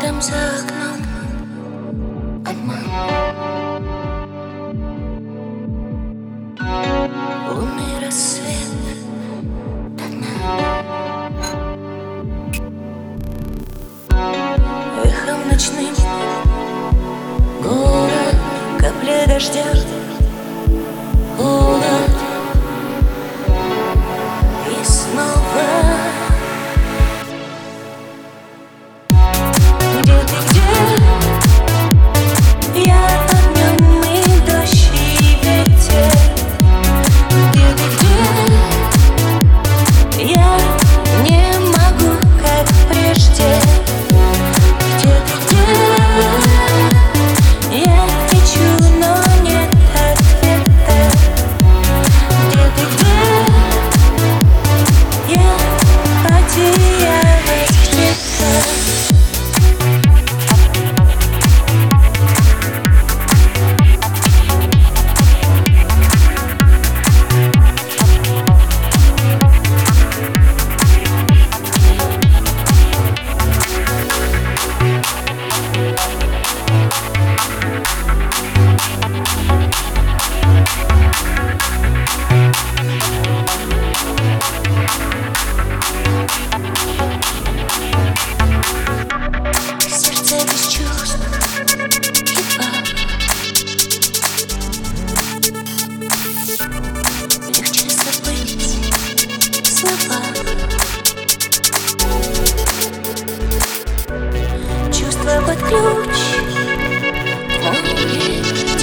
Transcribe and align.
Там 0.00 0.20
за 0.20 0.34
окном 0.58 0.98
обман. 2.46 2.82
Лунный 7.48 8.04
рассвет 8.04 8.70
до 9.96 10.04
дна 10.04 11.30
Выхом 14.96 15.48
ночным 15.48 15.94
город, 17.62 18.36
капли 18.80 19.26
дождя. 19.26 19.81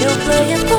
still 0.00 0.16
playing 0.24 0.69